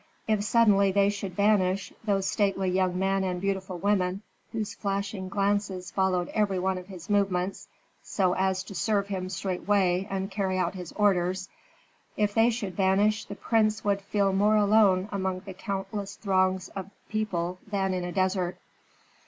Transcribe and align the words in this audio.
If 0.27 0.43
suddenly 0.43 0.91
they 0.91 1.09
should 1.11 1.35
vanish, 1.35 1.93
those 2.03 2.25
stately 2.27 2.71
young 2.71 2.97
men 2.97 3.23
and 3.23 3.39
beautiful 3.39 3.77
women 3.77 4.23
whose 4.51 4.73
flashing 4.73 5.29
glances 5.29 5.91
followed 5.91 6.29
every 6.29 6.57
one 6.57 6.79
of 6.79 6.87
his 6.87 7.07
movements, 7.07 7.67
so 8.01 8.33
as 8.33 8.63
to 8.63 8.73
serve 8.73 9.09
him 9.09 9.29
straightway 9.29 10.07
and 10.09 10.31
carry 10.31 10.57
out 10.57 10.73
his 10.73 10.91
orders, 10.93 11.49
if 12.17 12.33
they 12.33 12.49
should 12.49 12.75
vanish, 12.75 13.25
the 13.25 13.35
prince 13.35 13.83
would 13.83 14.01
feel 14.01 14.33
more 14.33 14.55
alone 14.55 15.07
among 15.11 15.41
the 15.41 15.53
countless 15.53 16.15
throngs 16.15 16.69
of 16.69 16.89
people 17.07 17.59
than 17.67 17.93
in 17.93 18.03
a 18.03 18.11
desert. 18.11 18.57